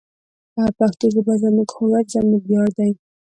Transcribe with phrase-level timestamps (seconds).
[0.77, 2.91] پښتو ژبه زموږ هویت او زموږ ویاړ دی.